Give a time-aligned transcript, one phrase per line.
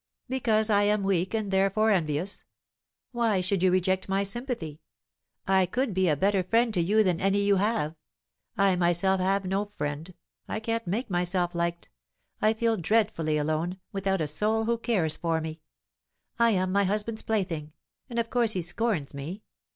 [0.27, 2.43] "Because I am weak, and therefore envious.
[3.11, 4.81] Why should you reject my sympathy?
[5.47, 7.95] I could be a better friend to you than any you have.
[8.57, 10.11] I myself have no friend;
[10.47, 11.91] I can't make myself liked.
[12.41, 15.61] I feel dreadfully alone, without a soul who cares for me.
[16.39, 17.73] I am my husband's plaything,
[18.09, 19.43] and of course he scorns me.